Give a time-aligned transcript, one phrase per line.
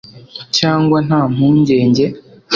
[0.57, 2.05] cyangwa, nta mpungenge